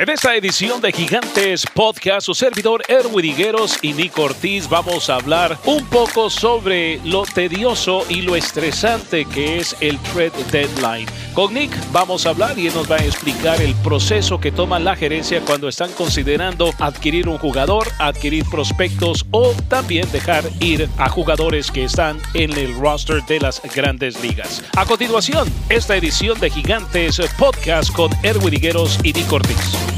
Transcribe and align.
En 0.00 0.08
esta 0.08 0.34
edición 0.34 0.80
de 0.80 0.92
Gigantes 0.92 1.66
Podcast, 1.74 2.24
su 2.24 2.32
servidor 2.32 2.82
Erwin 2.88 3.22
Higueros 3.22 3.78
y 3.82 3.92
Nick 3.92 4.18
Ortiz 4.18 4.66
vamos 4.66 5.10
a 5.10 5.16
hablar 5.16 5.58
un 5.66 5.84
poco 5.84 6.30
sobre 6.30 6.98
lo 7.04 7.24
tedioso 7.24 8.06
y 8.08 8.22
lo 8.22 8.34
estresante 8.34 9.26
que 9.26 9.58
es 9.58 9.76
el 9.80 9.98
trade 9.98 10.32
deadline. 10.50 11.06
Con 11.34 11.52
Nick 11.52 11.70
vamos 11.92 12.24
a 12.24 12.30
hablar 12.30 12.58
y 12.58 12.68
él 12.68 12.74
nos 12.74 12.90
va 12.90 12.96
a 12.96 13.04
explicar 13.04 13.60
el 13.60 13.74
proceso 13.74 14.40
que 14.40 14.50
toma 14.50 14.78
la 14.78 14.96
gerencia 14.96 15.42
cuando 15.42 15.68
están 15.68 15.92
considerando 15.92 16.72
adquirir 16.78 17.28
un 17.28 17.36
jugador, 17.36 17.86
adquirir 17.98 18.46
prospectos 18.46 19.26
o 19.32 19.52
también 19.68 20.10
dejar 20.12 20.44
ir 20.60 20.88
a 20.96 21.10
jugadores 21.10 21.70
que 21.70 21.84
están 21.84 22.18
en 22.32 22.54
el 22.54 22.74
roster 22.80 23.22
de 23.26 23.40
las 23.40 23.60
grandes 23.74 24.18
ligas. 24.22 24.64
A 24.78 24.86
continuación, 24.86 25.46
esta 25.68 25.94
edición 25.94 26.40
de 26.40 26.48
Gigantes 26.48 27.20
Podcast 27.38 27.92
con 27.92 28.10
Erwin 28.22 28.54
Higueros 28.54 28.98
y 29.04 29.12
Nick 29.12 29.30
Ortiz. 29.30 29.89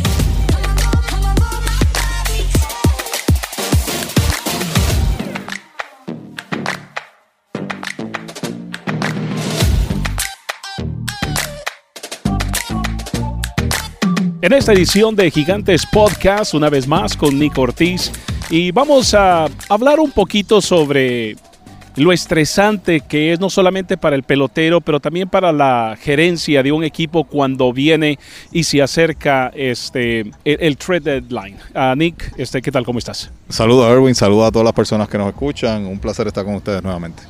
En 14.42 14.52
esta 14.52 14.72
edición 14.72 15.14
de 15.14 15.30
Gigantes 15.30 15.86
Podcast, 15.86 16.52
una 16.54 16.68
vez 16.68 16.88
más 16.88 17.16
con 17.16 17.38
Nick 17.38 17.56
Ortiz, 17.56 18.10
y 18.50 18.72
vamos 18.72 19.14
a 19.14 19.46
hablar 19.68 20.00
un 20.00 20.10
poquito 20.10 20.60
sobre 20.60 21.36
lo 21.94 22.10
estresante 22.10 23.02
que 23.02 23.32
es 23.32 23.38
no 23.38 23.48
solamente 23.48 23.96
para 23.96 24.16
el 24.16 24.24
pelotero, 24.24 24.80
pero 24.80 24.98
también 24.98 25.28
para 25.28 25.52
la 25.52 25.96
gerencia 25.96 26.60
de 26.64 26.72
un 26.72 26.82
equipo 26.82 27.22
cuando 27.22 27.72
viene 27.72 28.18
y 28.50 28.64
se 28.64 28.82
acerca 28.82 29.52
este, 29.54 30.28
el, 30.44 30.76
trade 30.76 31.20
deadline. 31.20 31.58
Uh, 31.76 31.94
Nick, 31.94 32.34
este, 32.36 32.60
¿qué 32.60 32.72
tal? 32.72 32.84
¿Cómo 32.84 32.98
estás? 32.98 33.30
Saludos, 33.48 33.92
Erwin. 33.92 34.16
Saludos 34.16 34.48
a 34.48 34.50
todas 34.50 34.64
las 34.64 34.74
personas 34.74 35.08
que 35.08 35.18
nos 35.18 35.28
escuchan. 35.28 35.86
Un 35.86 36.00
placer 36.00 36.26
estar 36.26 36.44
con 36.44 36.56
ustedes 36.56 36.82
nuevamente. 36.82 37.22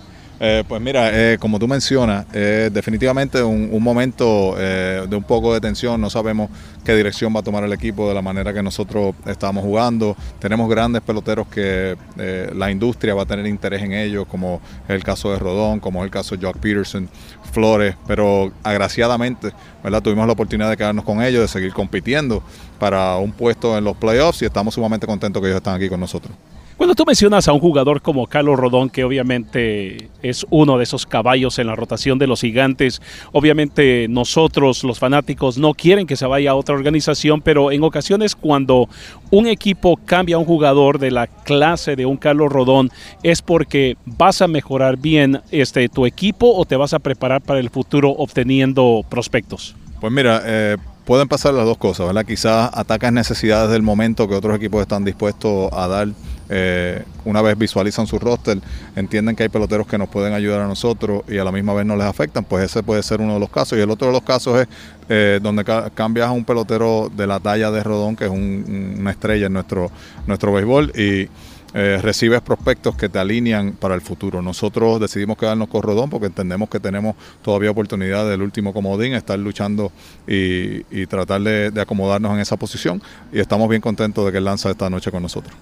Eh, 0.44 0.64
pues 0.66 0.82
mira, 0.82 1.10
eh, 1.12 1.38
como 1.38 1.56
tú 1.56 1.68
mencionas, 1.68 2.26
eh, 2.32 2.68
definitivamente 2.72 3.40
un, 3.44 3.80
momento 3.80 4.56
eh, 4.58 5.06
de 5.08 5.14
un 5.14 5.22
poco 5.22 5.54
de 5.54 5.60
tensión. 5.60 6.00
No 6.00 6.10
sabemos 6.10 6.50
qué 6.84 6.96
dirección 6.96 7.32
va 7.32 7.38
a 7.38 7.42
tomar 7.44 7.62
el 7.62 7.72
equipo 7.72 8.08
de 8.08 8.14
la 8.14 8.22
manera 8.22 8.52
que 8.52 8.60
nosotros 8.60 9.14
estamos 9.24 9.62
jugando. 9.62 10.16
Tenemos 10.40 10.68
grandes 10.68 11.00
peloteros 11.02 11.46
que 11.46 11.96
eh, 12.18 12.50
la 12.56 12.72
industria 12.72 13.14
va 13.14 13.22
a 13.22 13.26
tener 13.26 13.46
interés 13.46 13.82
en 13.82 13.92
ellos, 13.92 14.26
como 14.26 14.60
es 14.88 14.90
el 14.96 15.04
caso 15.04 15.30
de 15.30 15.38
Rodón, 15.38 15.78
como 15.78 16.00
es 16.00 16.06
el 16.06 16.10
caso 16.10 16.36
de 16.36 16.44
Jock 16.44 16.56
Peterson, 16.56 17.08
Flores, 17.52 17.94
pero 18.08 18.50
agraciadamente 18.64 19.52
¿verdad? 19.84 20.02
tuvimos 20.02 20.26
la 20.26 20.32
oportunidad 20.32 20.70
de 20.70 20.76
quedarnos 20.76 21.04
con 21.04 21.22
ellos, 21.22 21.42
de 21.42 21.46
seguir 21.46 21.72
compitiendo 21.72 22.42
para 22.80 23.16
un 23.18 23.30
puesto 23.30 23.78
en 23.78 23.84
los 23.84 23.96
playoffs 23.96 24.42
y 24.42 24.46
estamos 24.46 24.74
sumamente 24.74 25.06
contentos 25.06 25.40
que 25.40 25.46
ellos 25.46 25.58
están 25.58 25.76
aquí 25.76 25.88
con 25.88 26.00
nosotros. 26.00 26.34
Cuando 26.76 26.94
tú 26.94 27.04
mencionas 27.06 27.48
a 27.48 27.52
un 27.52 27.60
jugador 27.60 28.00
como 28.00 28.26
Carlos 28.26 28.58
Rodón, 28.58 28.90
que 28.90 29.04
obviamente 29.04 30.08
es 30.22 30.46
uno 30.50 30.78
de 30.78 30.84
esos 30.84 31.06
caballos 31.06 31.58
en 31.58 31.66
la 31.66 31.76
rotación 31.76 32.18
de 32.18 32.26
los 32.26 32.40
gigantes, 32.40 33.00
obviamente 33.32 34.06
nosotros, 34.08 34.82
los 34.82 34.98
fanáticos, 34.98 35.58
no 35.58 35.74
quieren 35.74 36.06
que 36.06 36.16
se 36.16 36.26
vaya 36.26 36.52
a 36.52 36.54
otra 36.54 36.74
organización, 36.74 37.40
pero 37.40 37.70
en 37.70 37.84
ocasiones 37.84 38.34
cuando 38.34 38.88
un 39.30 39.46
equipo 39.46 39.96
cambia 39.96 40.36
a 40.36 40.38
un 40.38 40.44
jugador 40.44 40.98
de 40.98 41.10
la 41.10 41.26
clase 41.26 41.94
de 41.94 42.06
un 42.06 42.16
Carlos 42.16 42.50
Rodón, 42.50 42.90
es 43.22 43.42
porque 43.42 43.96
vas 44.04 44.42
a 44.42 44.48
mejorar 44.48 44.96
bien 44.96 45.40
este, 45.50 45.88
tu 45.88 46.06
equipo 46.06 46.52
o 46.54 46.64
te 46.64 46.76
vas 46.76 46.94
a 46.94 46.98
preparar 46.98 47.42
para 47.42 47.60
el 47.60 47.70
futuro 47.70 48.10
obteniendo 48.10 49.04
prospectos. 49.08 49.76
Pues 50.00 50.12
mira, 50.12 50.42
eh, 50.44 50.76
pueden 51.04 51.28
pasar 51.28 51.54
las 51.54 51.64
dos 51.64 51.78
cosas, 51.78 52.06
¿verdad? 52.06 52.24
Quizás 52.24 52.70
atacas 52.74 53.12
necesidades 53.12 53.70
del 53.70 53.82
momento 53.82 54.26
que 54.28 54.34
otros 54.34 54.56
equipos 54.56 54.82
están 54.82 55.04
dispuestos 55.04 55.72
a 55.72 55.86
dar 55.86 56.08
eh, 56.54 57.02
una 57.24 57.40
vez 57.40 57.56
visualizan 57.56 58.06
su 58.06 58.18
roster, 58.18 58.58
entienden 58.94 59.34
que 59.34 59.44
hay 59.44 59.48
peloteros 59.48 59.86
que 59.86 59.96
nos 59.96 60.10
pueden 60.10 60.34
ayudar 60.34 60.60
a 60.60 60.66
nosotros 60.66 61.22
y 61.26 61.38
a 61.38 61.44
la 61.44 61.50
misma 61.50 61.72
vez 61.72 61.86
no 61.86 61.96
les 61.96 62.04
afectan, 62.04 62.44
pues 62.44 62.64
ese 62.66 62.82
puede 62.82 63.02
ser 63.02 63.22
uno 63.22 63.32
de 63.34 63.40
los 63.40 63.48
casos. 63.48 63.78
Y 63.78 63.80
el 63.80 63.88
otro 63.88 64.08
de 64.08 64.12
los 64.12 64.22
casos 64.22 64.60
es 64.60 64.68
eh, 65.08 65.40
donde 65.42 65.64
ca 65.64 65.88
cambias 65.88 66.28
a 66.28 66.32
un 66.32 66.44
pelotero 66.44 67.10
de 67.16 67.26
la 67.26 67.40
talla 67.40 67.70
de 67.70 67.82
Rodón, 67.82 68.16
que 68.16 68.26
es 68.26 68.30
un, 68.30 68.96
una 68.98 69.12
estrella 69.12 69.46
en 69.46 69.54
nuestro, 69.54 69.90
nuestro 70.26 70.52
béisbol, 70.52 70.92
y 70.94 71.28
eh, 71.74 71.98
recibes 72.02 72.42
prospectos 72.42 72.96
que 72.96 73.08
te 73.08 73.18
alinean 73.18 73.72
para 73.72 73.94
el 73.94 74.02
futuro. 74.02 74.42
Nosotros 74.42 75.00
decidimos 75.00 75.38
quedarnos 75.38 75.68
con 75.68 75.80
Rodón 75.80 76.10
porque 76.10 76.26
entendemos 76.26 76.68
que 76.68 76.80
tenemos 76.80 77.16
todavía 77.40 77.70
oportunidad 77.70 78.28
del 78.28 78.42
último 78.42 78.74
comodín, 78.74 79.14
estar 79.14 79.38
luchando 79.38 79.90
y, 80.28 80.84
y 80.90 81.06
tratar 81.06 81.40
de, 81.40 81.70
de 81.70 81.80
acomodarnos 81.80 82.34
en 82.34 82.40
esa 82.40 82.58
posición. 82.58 83.02
Y 83.32 83.40
estamos 83.40 83.70
bien 83.70 83.80
contentos 83.80 84.26
de 84.26 84.32
que 84.32 84.38
él 84.38 84.44
lanza 84.44 84.70
esta 84.70 84.90
noche 84.90 85.10
con 85.10 85.22
nosotros. 85.22 85.54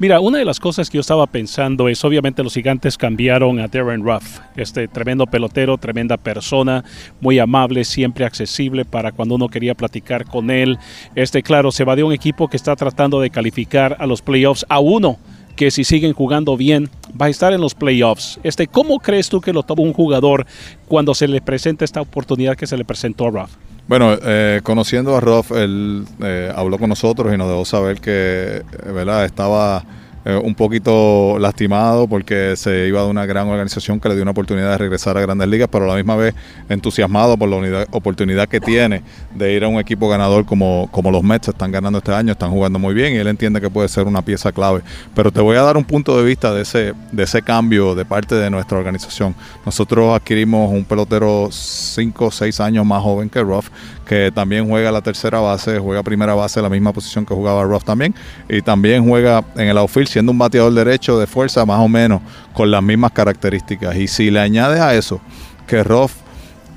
Mira, 0.00 0.20
una 0.20 0.38
de 0.38 0.44
las 0.44 0.60
cosas 0.60 0.88
que 0.88 0.98
yo 0.98 1.00
estaba 1.00 1.26
pensando 1.26 1.88
es, 1.88 2.04
obviamente 2.04 2.44
los 2.44 2.54
gigantes 2.54 2.96
cambiaron 2.96 3.58
a 3.58 3.66
Darren 3.66 4.04
Ruff, 4.04 4.38
este 4.54 4.86
tremendo 4.86 5.26
pelotero, 5.26 5.76
tremenda 5.76 6.16
persona, 6.16 6.84
muy 7.20 7.40
amable, 7.40 7.82
siempre 7.84 8.24
accesible 8.24 8.84
para 8.84 9.10
cuando 9.10 9.34
uno 9.34 9.48
quería 9.48 9.74
platicar 9.74 10.24
con 10.24 10.52
él. 10.52 10.78
Este, 11.16 11.42
claro, 11.42 11.72
se 11.72 11.82
va 11.82 11.96
de 11.96 12.04
un 12.04 12.12
equipo 12.12 12.46
que 12.46 12.56
está 12.56 12.76
tratando 12.76 13.20
de 13.20 13.30
calificar 13.30 13.96
a 13.98 14.06
los 14.06 14.22
playoffs 14.22 14.64
a 14.68 14.78
uno 14.78 15.18
que 15.56 15.72
si 15.72 15.82
siguen 15.82 16.12
jugando 16.12 16.56
bien 16.56 16.88
va 17.20 17.26
a 17.26 17.30
estar 17.30 17.52
en 17.52 17.60
los 17.60 17.74
playoffs. 17.74 18.38
Este, 18.44 18.68
¿Cómo 18.68 19.00
crees 19.00 19.28
tú 19.28 19.40
que 19.40 19.52
lo 19.52 19.64
toma 19.64 19.82
un 19.82 19.92
jugador 19.92 20.46
cuando 20.86 21.12
se 21.12 21.26
le 21.26 21.40
presenta 21.40 21.84
esta 21.84 22.00
oportunidad 22.00 22.54
que 22.54 22.68
se 22.68 22.76
le 22.76 22.84
presentó 22.84 23.26
a 23.26 23.30
Ruff? 23.30 23.67
Bueno, 23.88 24.18
eh, 24.22 24.60
conociendo 24.62 25.16
a 25.16 25.20
Roth, 25.20 25.50
él 25.52 26.04
eh, 26.22 26.52
habló 26.54 26.78
con 26.78 26.90
nosotros 26.90 27.32
y 27.32 27.38
nos 27.38 27.48
dejó 27.48 27.64
saber 27.64 28.02
que 28.02 28.62
¿verdad? 28.84 29.24
estaba 29.24 29.82
eh, 30.28 30.36
un 30.44 30.54
poquito 30.54 31.38
lastimado 31.38 32.06
porque 32.06 32.54
se 32.54 32.86
iba 32.86 33.02
de 33.02 33.08
una 33.08 33.24
gran 33.24 33.48
organización 33.48 33.98
que 33.98 34.10
le 34.10 34.14
dio 34.14 34.24
una 34.24 34.32
oportunidad 34.32 34.72
de 34.72 34.76
regresar 34.76 35.16
a 35.16 35.22
grandes 35.22 35.48
ligas, 35.48 35.70
pero 35.72 35.86
a 35.86 35.88
la 35.88 35.94
misma 35.94 36.16
vez 36.16 36.34
entusiasmado 36.68 37.38
por 37.38 37.48
la 37.48 37.56
unidad, 37.56 37.86
oportunidad 37.92 38.46
que 38.46 38.60
tiene 38.60 39.02
de 39.34 39.54
ir 39.54 39.64
a 39.64 39.68
un 39.68 39.80
equipo 39.80 40.06
ganador 40.06 40.44
como, 40.44 40.90
como 40.92 41.10
los 41.10 41.22
Mets 41.22 41.48
están 41.48 41.72
ganando 41.72 42.00
este 42.00 42.12
año, 42.12 42.32
están 42.32 42.50
jugando 42.50 42.78
muy 42.78 42.92
bien 42.92 43.14
y 43.14 43.16
él 43.16 43.26
entiende 43.26 43.58
que 43.58 43.70
puede 43.70 43.88
ser 43.88 44.06
una 44.06 44.20
pieza 44.20 44.52
clave. 44.52 44.82
Pero 45.14 45.32
te 45.32 45.40
voy 45.40 45.56
a 45.56 45.62
dar 45.62 45.78
un 45.78 45.84
punto 45.84 46.18
de 46.18 46.24
vista 46.24 46.52
de 46.52 46.60
ese, 46.60 46.92
de 47.10 47.22
ese 47.22 47.40
cambio 47.40 47.94
de 47.94 48.04
parte 48.04 48.34
de 48.34 48.50
nuestra 48.50 48.76
organización. 48.76 49.34
Nosotros 49.64 50.14
adquirimos 50.14 50.70
un 50.70 50.84
pelotero 50.84 51.48
5 51.50 52.26
o 52.26 52.30
6 52.30 52.60
años 52.60 52.84
más 52.84 53.02
joven 53.02 53.30
que 53.30 53.40
Ruff, 53.40 53.70
que 54.08 54.32
también 54.32 54.66
juega 54.66 54.90
la 54.90 55.02
tercera 55.02 55.38
base, 55.38 55.78
juega 55.78 56.02
primera 56.02 56.34
base, 56.34 56.62
la 56.62 56.70
misma 56.70 56.92
posición 56.92 57.26
que 57.26 57.34
jugaba 57.34 57.62
Ruff 57.64 57.84
también, 57.84 58.14
y 58.48 58.62
también 58.62 59.06
juega 59.06 59.44
en 59.54 59.68
el 59.68 59.76
outfield 59.76 60.08
siendo 60.08 60.32
un 60.32 60.38
bateador 60.38 60.72
derecho 60.72 61.18
de 61.18 61.26
fuerza 61.26 61.64
más 61.66 61.78
o 61.78 61.88
menos 61.88 62.22
con 62.54 62.70
las 62.70 62.82
mismas 62.82 63.12
características. 63.12 63.94
Y 63.96 64.08
si 64.08 64.30
le 64.30 64.40
añades 64.40 64.80
a 64.80 64.94
eso 64.94 65.20
que 65.66 65.84
Ruff 65.84 66.14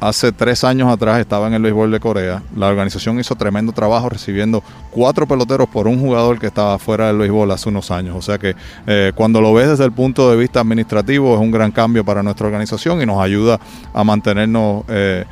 hace 0.01 0.31
tres 0.31 0.63
años 0.63 0.91
atrás 0.91 1.19
estaba 1.19 1.47
en 1.47 1.53
el 1.53 1.61
béisbol 1.61 1.91
de 1.91 1.99
Corea, 2.01 2.43
la 2.55 2.67
organización 2.67 3.17
hizo 3.19 3.35
tremendo 3.35 3.71
trabajo 3.71 4.09
recibiendo 4.09 4.61
cuatro 4.89 5.25
peloteros 5.25 5.69
por 5.69 5.87
un 5.87 5.99
jugador 6.01 6.37
que 6.37 6.47
estaba 6.47 6.77
fuera 6.79 7.07
del 7.07 7.17
béisbol 7.17 7.49
hace 7.51 7.69
unos 7.69 7.91
años. 7.91 8.15
O 8.17 8.21
sea 8.21 8.37
que 8.37 8.55
eh, 8.87 9.13
cuando 9.15 9.39
lo 9.39 9.53
ves 9.53 9.69
desde 9.69 9.85
el 9.85 9.93
punto 9.93 10.29
de 10.29 10.35
vista 10.35 10.59
administrativo 10.59 11.33
es 11.35 11.39
un 11.39 11.51
gran 11.51 11.71
cambio 11.71 12.03
para 12.03 12.21
nuestra 12.23 12.47
organización 12.47 13.01
y 13.01 13.05
nos 13.05 13.21
ayuda 13.21 13.57
a 13.93 14.03
mantenernos... 14.03 14.83
Eh, 14.89 15.23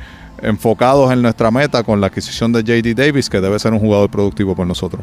enfocados 0.42 1.12
en 1.12 1.22
nuestra 1.22 1.50
meta 1.50 1.82
con 1.82 2.00
la 2.00 2.08
adquisición 2.08 2.52
de 2.52 2.62
JD 2.62 2.94
Davis, 2.94 3.28
que 3.28 3.40
debe 3.40 3.58
ser 3.58 3.72
un 3.72 3.78
jugador 3.78 4.10
productivo 4.10 4.54
por 4.54 4.66
nosotros. 4.66 5.02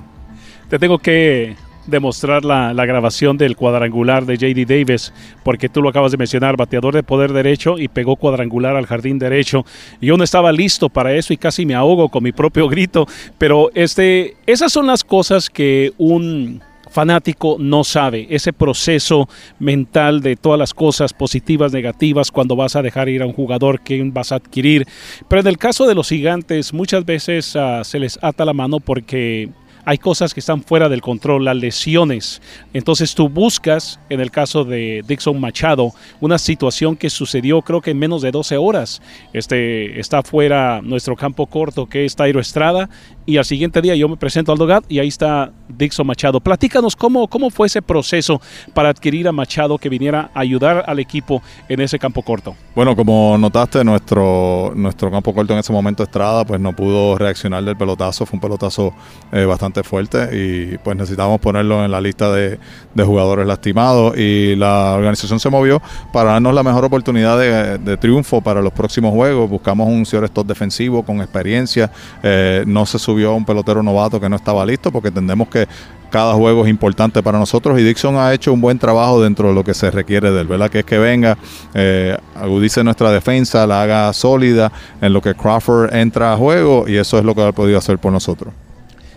Te 0.70 0.80
tengo 0.80 1.00
que 1.00 1.56
demostrar 1.88 2.44
la, 2.44 2.74
la, 2.74 2.86
grabación 2.86 3.38
del 3.38 3.56
cuadrangular 3.56 4.26
de 4.26 4.38
JD 4.38 4.68
Davis, 4.68 5.14
porque 5.44 5.70
tú 5.70 5.82
lo 5.82 5.90
acabas 5.90 6.12
de 6.12 6.18
mencionar, 6.18 6.58
bateador 6.58 6.94
de 6.94 7.02
poder 7.02 7.34
derecho 7.34 7.80
y 7.80 7.88
pegó 7.88 8.18
cuadrangular 8.18 8.76
al 8.76 8.86
jardín 8.86 9.18
derecho. 9.18 9.66
Yo 10.02 10.18
no 10.18 10.24
estaba 10.24 10.52
listo 10.52 10.90
para 10.90 11.14
eso 11.14 11.34
y 11.34 11.38
casi 11.38 11.66
me 11.66 11.74
ahogo 11.74 12.10
con 12.10 12.24
mi 12.24 12.34
propio 12.34 12.68
grito, 12.68 13.08
pero 13.38 13.72
este, 13.74 14.36
esas 14.46 14.72
son 14.72 14.88
las 14.88 15.04
cosas 15.04 15.50
que 15.50 15.94
un 15.98 16.62
fanático 16.90 17.58
no 17.60 17.84
sabe, 17.84 18.28
ese 18.30 18.54
proceso 18.54 19.28
mental 19.60 20.22
de 20.22 20.36
todas 20.36 20.60
las 20.60 20.74
cosas 20.74 21.14
positivas, 21.14 21.74
negativas, 21.74 22.32
cuando 22.32 22.56
vas 22.56 22.76
a 22.76 22.82
dejar 22.82 23.10
ir 23.10 23.22
a 23.22 23.26
un 23.26 23.34
jugador 23.34 23.82
que 23.82 24.02
vas 24.12 24.32
a 24.32 24.36
adquirir. 24.36 24.88
Pero 25.28 25.42
en 25.42 25.48
el 25.48 25.58
caso 25.58 25.88
de 25.88 25.96
los 25.96 26.10
gigantes, 26.10 26.74
muchas 26.74 27.06
veces 27.06 27.56
uh, 27.56 27.84
se 27.84 28.00
les 28.00 28.20
ata 28.22 28.46
la 28.46 28.54
mano 28.54 28.80
porque 28.80 29.50
hay 29.88 30.00
cosas 30.00 30.34
que 30.34 30.42
están 30.42 30.64
fuera 30.64 30.90
del 30.90 31.00
control, 31.00 31.46
las 31.46 31.56
lesiones. 31.56 32.42
Entonces 32.74 33.16
tú 33.16 33.30
buscas, 33.30 34.02
en 34.10 34.20
el 34.20 34.32
caso 34.32 34.66
de 34.66 35.02
Dixon 35.08 35.40
Machado, 35.40 35.94
una 36.20 36.38
situación 36.38 36.98
que 36.98 37.10
sucedió 37.10 37.62
creo 37.62 37.80
que 37.80 37.92
en 37.92 38.00
menos 38.00 38.22
de 38.22 38.32
12 38.32 38.58
horas. 38.58 39.02
Este, 39.32 39.98
está 39.98 40.24
fuera 40.24 40.82
nuestro 40.84 41.16
campo 41.16 41.46
corto 41.46 41.86
que 41.86 42.04
es 42.04 42.18
Tairo 42.18 42.42
Estrada 42.42 42.90
y 43.28 43.36
al 43.38 43.44
siguiente 43.44 43.82
día 43.82 43.94
yo 43.94 44.08
me 44.08 44.16
presento 44.16 44.54
al 44.54 44.58
Dogat 44.58 44.86
y 44.88 45.00
ahí 45.00 45.10
está 45.10 45.52
Dixon 45.68 46.08
Machado. 46.08 46.40
Platícanos 46.40 46.96
cómo, 46.96 47.28
cómo 47.28 47.50
fue 47.50 47.68
ese 47.68 47.82
proceso 47.82 48.42
para 48.74 48.88
adquirir 48.88 49.28
a 49.28 49.34
Machado 49.34 49.78
que 49.78 49.90
viniera 49.90 50.32
a 50.34 50.40
ayudar 50.40 50.86
al 50.88 50.98
equipo 51.00 51.44
en 51.68 51.82
ese 51.82 52.00
campo 52.00 52.22
corto. 52.22 52.56
Bueno, 52.74 52.96
como 52.96 53.38
notaste, 53.38 53.84
nuestro, 53.84 54.72
nuestro 54.76 55.12
campo 55.12 55.34
corto 55.36 55.52
en 55.52 55.60
ese 55.60 55.74
momento 55.74 56.04
Estrada 56.04 56.46
pues 56.46 56.62
no 56.62 56.74
pudo 56.74 57.18
reaccionar 57.18 57.66
del 57.66 57.76
pelotazo, 57.76 58.26
fue 58.26 58.38
un 58.38 58.42
pelotazo 58.42 58.94
eh, 59.34 59.44
bastante 59.44 59.84
fuerte 59.84 60.30
y 60.32 60.78
pues 60.78 60.96
necesitamos 60.96 61.42
ponerlo 61.42 61.84
en 61.84 61.92
la 61.92 62.00
lista 62.00 62.32
de, 62.32 62.58
jugadores 62.98 63.46
lastimados 63.46 64.18
y 64.18 64.56
la 64.56 64.94
organización 64.94 65.40
se 65.40 65.50
movió 65.50 65.82
para 66.14 66.32
darnos 66.32 66.54
la 66.54 66.64
mejor 66.64 66.86
oportunidad 66.86 67.38
de, 67.38 67.98
triunfo 67.98 68.42
para 68.42 68.62
los 68.62 68.72
próximos 68.72 69.12
juegos. 69.14 69.50
Buscamos 69.50 69.88
un 69.90 70.06
señor 70.06 70.26
stop 70.26 70.48
defensivo 70.48 71.04
con 71.04 71.20
experiencia, 71.20 71.92
eh, 72.24 72.64
no 72.66 72.86
se 72.86 73.00
subió 73.00 73.17
un 73.26 73.46
pelotero 73.46 73.82
novato 73.84 74.20
que 74.20 74.30
no 74.30 74.36
estaba 74.36 74.66
listo 74.66 74.92
porque 74.92 75.10
entendemos 75.10 75.48
que 75.48 75.68
cada 76.10 76.34
juego 76.34 76.64
es 76.64 76.70
importante 76.70 77.22
para 77.22 77.38
nosotros 77.38 77.80
y 77.80 77.84
Dixon 77.84 78.16
ha 78.16 78.34
hecho 78.34 78.54
un 78.54 78.62
buen 78.62 78.80
trabajo 78.80 79.22
dentro 79.22 79.50
de 79.50 79.54
lo 79.54 79.64
que 79.64 79.74
se 79.74 79.92
requiere 79.92 80.32
de 80.32 80.42
él, 80.42 80.48
¿verdad? 80.48 80.70
Que 80.70 80.80
es 80.80 80.86
que 80.86 80.98
venga, 80.98 81.38
eh, 81.74 82.18
agudice 82.36 82.84
nuestra 82.84 83.12
defensa, 83.12 83.68
la 83.68 83.82
haga 83.82 84.14
sólida 84.14 84.72
en 85.02 85.14
lo 85.14 85.22
que 85.22 85.36
Crawford 85.36 85.94
entra 85.94 86.34
a 86.34 86.38
juego 86.38 86.86
y 86.88 86.96
eso 86.96 87.18
es 87.18 87.26
lo 87.26 87.36
que 87.36 87.42
ha 87.42 87.52
podido 87.52 87.78
hacer 87.78 87.98
por 87.98 88.12
nosotros. 88.12 88.54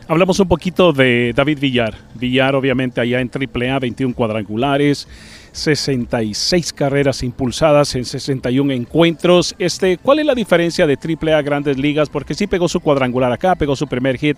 Hablamos 0.08 0.40
un 0.40 0.48
poquito 0.48 0.92
de 0.92 1.32
David 1.36 1.60
Villar. 1.60 1.94
Villar 2.16 2.56
obviamente 2.56 3.00
allá 3.00 3.20
en 3.20 3.30
AAA, 3.30 3.78
21 3.78 4.12
cuadrangulares, 4.12 5.06
66 5.52 6.72
carreras 6.72 7.22
impulsadas 7.22 7.94
en 7.94 8.04
61 8.04 8.72
encuentros. 8.72 9.54
Este, 9.58 9.98
¿Cuál 9.98 10.20
es 10.20 10.26
la 10.26 10.34
diferencia 10.34 10.86
de 10.86 10.96
AAA 10.96 11.42
Grandes 11.42 11.78
Ligas? 11.78 12.08
Porque 12.08 12.34
sí 12.34 12.46
pegó 12.46 12.68
su 12.68 12.80
cuadrangular 12.80 13.32
acá, 13.32 13.54
pegó 13.54 13.76
su 13.76 13.86
primer 13.86 14.16
hit 14.18 14.36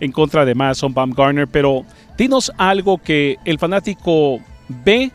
en 0.00 0.12
contra 0.12 0.44
de 0.44 0.54
Madison 0.54 0.94
Baumgartner, 0.94 1.48
pero 1.48 1.84
dinos 2.16 2.52
algo 2.56 2.98
que 2.98 3.36
el 3.44 3.58
fanático 3.58 4.40
ve, 4.68 5.10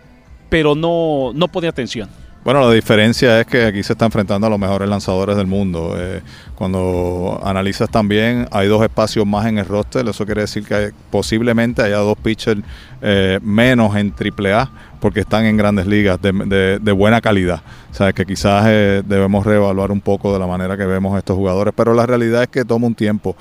pero 0.49 0.75
no, 0.75 1.31
no 1.33 1.47
pone 1.47 1.67
atención. 1.67 2.09
Bueno, 2.47 2.61
la 2.61 2.71
diferencia 2.71 3.41
es 3.41 3.45
que 3.45 3.65
aquí 3.65 3.83
se 3.83 3.91
está 3.91 4.05
enfrentando 4.05 4.47
a 4.47 4.49
los 4.49 4.57
mejores 4.57 4.87
lanzadores 4.87 5.35
del 5.35 5.47
mundo. 5.47 5.97
Eh, 5.99 6.21
cuando 6.55 7.41
analizas 7.43 7.89
también, 7.89 8.47
hay 8.51 8.69
dos 8.69 8.81
espacios 8.83 9.27
más 9.27 9.47
en 9.47 9.57
el 9.57 9.65
roster. 9.65 10.07
Eso 10.07 10.25
quiere 10.25 10.39
decir 10.39 10.65
que 10.65 10.93
posiblemente 11.11 11.81
haya 11.81 11.97
dos 11.97 12.17
pitchers 12.17 12.61
eh, 13.01 13.37
menos 13.43 13.97
en 13.97 14.13
AAA 14.17 14.71
porque 15.01 15.19
están 15.19 15.43
en 15.43 15.57
grandes 15.57 15.87
ligas 15.87 16.21
de, 16.21 16.91
buena 16.93 17.19
calidad. 17.19 17.61
O 17.91 17.93
sea, 17.93 18.13
que 18.13 18.25
quizás 18.25 18.63
eh, 18.69 19.03
debemos 19.05 19.45
reevaluar 19.45 19.91
un 19.91 19.99
poco 19.99 20.31
de 20.31 20.39
la 20.39 20.47
manera 20.47 20.77
que 20.77 20.85
vemos 20.85 21.15
a 21.15 21.17
estos 21.19 21.35
jugadores, 21.35 21.73
pero 21.75 21.93
la 21.93 22.05
realidad 22.05 22.43
es 22.43 22.47
que 22.47 22.63
toma 22.63 22.87
un 22.87 22.95
tiempo 22.95 23.35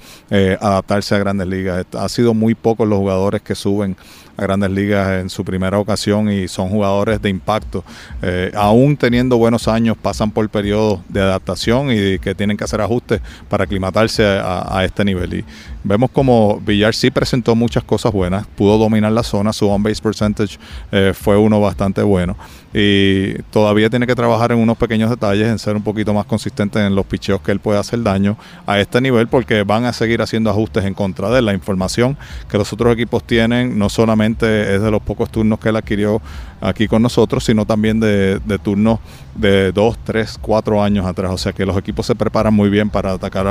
adaptarse 0.61 1.14
a 1.14 1.19
grandes 1.19 1.47
ligas. 1.47 1.87
Ha 1.97 2.09
sido 2.09 2.35
muy 2.35 2.56
pocos 2.56 2.88
los 2.88 2.99
jugadores 2.99 3.41
que 3.41 3.55
suben 3.55 3.97
a 4.37 4.43
grandes 4.43 4.71
ligas 4.71 5.21
en 5.21 5.31
su 5.31 5.44
primera 5.44 5.79
ocasión 5.79 6.31
y 6.31 6.49
son 6.49 6.69
jugadores 6.69 7.21
de 7.23 7.29
impacto. 7.29 7.85
Eh, 8.23 8.50
aún 8.55 8.97
teniendo 8.97 9.37
buenos 9.38 9.69
años, 9.69 9.97
pasan 10.00 10.31
por 10.31 10.49
periodos 10.49 11.00
de 11.09 11.21
adaptación 11.21 11.91
y 11.91 12.19
que 12.19 12.35
tienen 12.35 12.56
que 12.56 12.65
hacer 12.65 12.81
ajustes 12.81 13.21
para 13.49 13.65
aclimatarse 13.65 14.25
a, 14.25 14.83
este 14.85 15.05
nivel. 15.05 15.35
Y 15.35 15.44
vemos 15.87 16.11
como 16.11 16.61
Villar 16.61 16.94
sí 16.94 17.11
presentó 17.11 17.55
muchas 17.55 17.85
cosas 17.85 18.12
buenas, 18.12 18.47
pudo 18.47 18.79
dominar 18.79 19.12
la 19.12 19.23
zona, 19.23 19.53
su 19.53 19.69
on-base 19.69 20.03
percentage 20.03 20.59
eh, 20.93 21.12
fue 21.15 21.37
uno 21.37 21.61
bastante 21.61 22.03
bueno 22.03 22.37
y 22.79 23.35
todavía 23.50 23.88
tiene 23.88 24.06
que 24.06 24.15
trabajar 24.15 24.53
en 24.53 24.59
unos 24.59 24.77
pequeños 24.77 25.09
detalles, 25.09 25.49
en 25.49 25.59
ser 25.59 25.77
un 25.77 25.83
poquito 25.83 26.12
más 26.12 26.27
consistente 26.27 26.79
en 26.79 26.94
los 26.94 27.06
picheos 27.06 27.41
que 27.41 27.50
él 27.50 27.59
puede 27.59 27.79
hacer 27.79 28.03
daño 28.03 28.37
a 28.67 28.79
este 28.79 29.00
nivel 29.00 29.29
porque 29.29 29.62
van 29.62 29.87
a 29.87 29.94
seguir 29.94 30.21
haciendo 30.21 30.50
ajustes 30.50 30.85
en 30.85 30.93
contra 30.93 31.31
de 31.31 31.38
él. 31.38 31.47
La 31.47 31.55
información 31.55 32.19
que 32.50 32.59
los 32.59 32.71
otros 32.75 32.93
equipos 32.93 33.25
tienen 33.25 33.79
no 33.79 33.88
solamente 33.88 34.75
es 34.75 34.83
de 34.83 34.91
los 34.91 35.00
pocos 35.00 35.31
turnos 35.31 35.59
que 35.59 35.71
él 35.71 35.77
adquirió 35.77 36.21
aquí 36.61 36.87
con 36.87 37.00
nosotros, 37.00 37.44
sino 37.44 37.65
también 37.65 37.99
de, 37.99 38.41
turnos 38.62 38.99
de 39.37 39.73
dos, 39.73 39.99
tres, 40.05 40.38
cuatro 40.41 40.83
años 40.83 41.06
atrás. 41.06 41.31
O 41.33 41.38
sea 41.38 41.53
que 41.53 41.67
los 41.67 41.77
equipos 41.77 42.06
se 42.06 42.15
preparan 42.15 42.55
muy 42.55 42.69
bien 42.69 42.91
para 42.91 43.12
atacar 43.12 43.47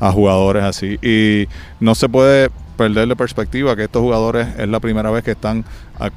a, 0.00 0.12
jugadores 0.12 0.64
así. 0.64 0.98
Y 1.02 1.48
no 1.80 1.94
se 1.94 2.08
puede 2.08 2.50
perderle 2.76 3.16
perspectiva 3.16 3.74
que 3.74 3.84
estos 3.84 4.02
jugadores 4.02 4.48
es 4.58 4.68
la 4.68 4.80
primera 4.80 5.10
vez 5.10 5.24
que 5.24 5.30
están 5.30 5.64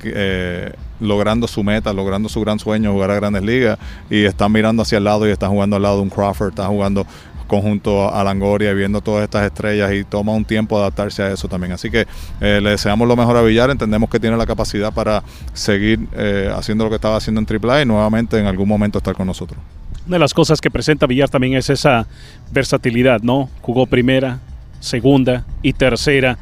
eh, 0.04 0.74
logrando 1.00 1.48
su 1.48 1.64
meta, 1.64 1.94
logrando 1.94 2.28
su 2.28 2.42
gran 2.42 2.60
sueño, 2.60 2.92
jugar 2.92 3.12
a 3.12 3.16
grandes 3.16 3.44
ligas 3.44 3.80
y 4.10 4.26
están 4.26 4.52
mirando 4.52 4.82
hacia 4.84 4.98
el 4.98 5.06
lado 5.06 5.28
y 5.28 5.32
están 5.32 5.52
jugando 5.52 5.78
al 5.78 5.84
lado 5.84 5.98
de 5.98 6.02
un 6.04 6.10
Crawford, 6.10 6.50
están 6.50 6.68
jugando 6.68 7.06
conjunto 7.50 8.14
a 8.14 8.24
Langoria 8.24 8.72
y 8.72 8.76
viendo 8.76 9.02
todas 9.02 9.26
estas 9.26 9.46
estrellas 9.46 9.92
y 9.92 10.06
toma 10.06 10.32
un 10.32 10.46
tiempo 10.46 10.78
adaptarse 10.78 11.24
a 11.24 11.34
eso 11.34 11.50
también. 11.50 11.74
Así 11.74 11.92
que 11.92 12.08
eh, 12.40 12.62
le 12.62 12.70
deseamos 12.70 13.06
lo 13.06 13.18
mejor 13.18 13.36
a 13.36 13.42
Villar, 13.42 13.70
entendemos 13.70 14.10
que 14.10 14.22
tiene 14.22 14.38
la 14.38 14.46
capacidad 14.46 14.94
para 14.94 15.24
seguir 15.54 16.00
eh, 16.14 16.50
haciendo 16.56 16.86
lo 16.86 16.90
que 16.90 16.96
estaba 16.96 17.18
haciendo 17.18 17.42
en 17.42 17.48
AAA 17.48 17.82
y 17.82 17.86
nuevamente 17.86 18.40
en 18.40 18.46
algún 18.46 18.70
momento 18.70 19.00
estar 19.00 19.16
con 19.16 19.28
nosotros. 19.28 19.60
Una 20.08 20.16
de 20.16 20.20
las 20.20 20.34
cosas 20.34 20.62
que 20.62 20.72
presenta 20.72 21.06
Villar 21.06 21.30
también 21.30 21.56
es 21.56 21.70
esa 21.70 22.08
versatilidad, 22.52 23.22
¿no? 23.22 23.50
Jugó 23.62 23.86
primera, 23.86 24.40
segunda 24.80 25.46
y 25.62 25.74
tercera. 25.74 26.38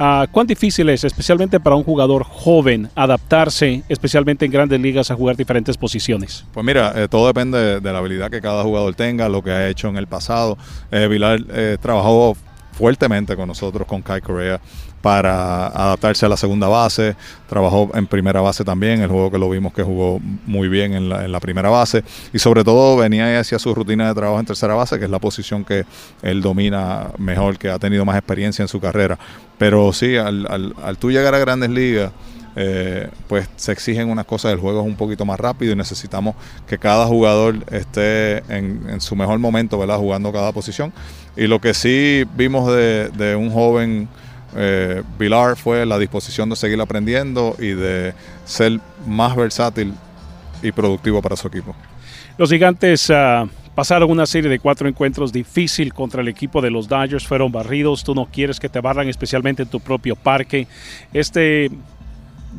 Uh, 0.00 0.26
¿Cuán 0.30 0.46
difícil 0.46 0.88
es, 0.88 1.04
especialmente 1.04 1.60
para 1.60 1.76
un 1.76 1.84
jugador 1.84 2.24
joven, 2.24 2.88
adaptarse, 2.94 3.82
especialmente 3.86 4.46
en 4.46 4.50
grandes 4.50 4.80
ligas, 4.80 5.10
a 5.10 5.14
jugar 5.14 5.36
diferentes 5.36 5.76
posiciones? 5.76 6.46
Pues 6.54 6.64
mira, 6.64 6.94
eh, 6.96 7.06
todo 7.06 7.26
depende 7.26 7.80
de, 7.80 7.92
la 7.92 7.98
habilidad 7.98 8.30
que 8.30 8.40
cada 8.40 8.62
jugador 8.62 8.94
tenga, 8.94 9.28
lo 9.28 9.42
que 9.42 9.50
ha 9.50 9.68
hecho 9.68 9.88
en 9.88 9.98
el 9.98 10.06
pasado. 10.06 10.56
Eh, 10.90 11.06
Vilar 11.06 11.40
eh, 11.50 11.76
trabajó 11.82 12.34
fuertemente 12.72 13.36
con 13.36 13.46
nosotros, 13.46 13.86
con 13.86 14.00
Kai 14.00 14.22
Correa, 14.22 14.58
para 15.02 15.68
adaptarse 15.68 16.26
a 16.26 16.28
la 16.28 16.36
segunda 16.36 16.68
base. 16.68 17.16
Trabajó 17.48 17.90
en 17.94 18.06
primera 18.06 18.40
base 18.40 18.64
también, 18.64 19.00
el 19.00 19.08
juego 19.08 19.30
que 19.30 19.38
lo 19.38 19.48
vimos 19.48 19.72
que 19.72 19.82
jugó 19.82 20.20
muy 20.46 20.68
bien 20.68 20.92
en 20.92 21.08
la, 21.08 21.40
primera 21.40 21.70
base. 21.70 22.04
Y 22.32 22.38
sobre 22.38 22.64
todo 22.64 22.96
venía 22.96 23.40
hacia 23.40 23.58
su 23.58 23.74
rutina 23.74 24.08
de 24.08 24.14
trabajo 24.14 24.40
en 24.40 24.46
tercera 24.46 24.74
base, 24.74 24.98
que 24.98 25.06
es 25.06 25.10
la 25.10 25.18
posición 25.18 25.64
que 25.64 25.84
él 26.22 26.42
domina 26.42 27.08
mejor, 27.18 27.58
que 27.58 27.70
ha 27.70 27.78
tenido 27.78 28.04
más 28.04 28.16
experiencia 28.16 28.62
en 28.62 28.68
su 28.68 28.80
carrera. 28.80 29.18
Pero 29.58 29.92
sí, 29.92 30.16
al, 30.16 30.46
al, 30.82 30.98
tú 30.98 31.10
llegar 31.10 31.34
a 31.34 31.38
grandes 31.38 31.70
ligas, 31.70 32.12
eh, 32.56 33.08
pues 33.28 33.48
se 33.56 33.72
exigen 33.72 34.10
unas 34.10 34.26
cosas 34.26 34.50
del 34.50 34.60
juego 34.60 34.80
es 34.80 34.86
un 34.86 34.96
poquito 34.96 35.24
más 35.24 35.38
rápido 35.38 35.72
y 35.72 35.76
necesitamos 35.76 36.34
que 36.66 36.78
cada 36.78 37.06
jugador 37.06 37.56
esté 37.70 38.38
en, 38.54 39.00
su 39.00 39.14
mejor 39.14 39.38
momento, 39.38 39.78
¿verdad? 39.78 39.98
Jugando 39.98 40.32
cada 40.32 40.52
posición. 40.52 40.92
Y 41.36 41.46
lo 41.46 41.60
que 41.60 41.74
sí 41.74 42.24
vimos 42.36 42.70
de, 42.70 43.08
de 43.10 43.36
un 43.36 43.50
joven 43.50 44.08
eh, 44.56 45.02
Vilar 45.18 45.56
fue 45.56 45.86
la 45.86 45.98
disposición 45.98 46.48
de 46.50 46.56
seguir 46.56 46.80
aprendiendo 46.80 47.56
y 47.58 47.68
de 47.68 48.14
ser 48.44 48.80
más 49.06 49.36
versátil 49.36 49.94
y 50.62 50.72
productivo 50.72 51.22
para 51.22 51.36
su 51.36 51.48
equipo. 51.48 51.74
Los 52.36 52.50
gigantes 52.50 53.10
ah, 53.10 53.46
pasaron 53.74 54.10
una 54.10 54.26
serie 54.26 54.50
de 54.50 54.58
cuatro 54.58 54.88
encuentros 54.88 55.32
difícil 55.32 55.92
contra 55.92 56.22
el 56.22 56.28
equipo 56.28 56.60
de 56.60 56.70
los 56.70 56.88
Dodgers, 56.88 57.26
fueron 57.26 57.52
barridos, 57.52 58.04
tú 58.04 58.14
no 58.14 58.26
quieres 58.26 58.58
que 58.58 58.68
te 58.68 58.80
barran 58.80 59.08
especialmente 59.08 59.62
en 59.62 59.68
tu 59.68 59.80
propio 59.80 60.16
parque. 60.16 60.66
Este 61.12 61.70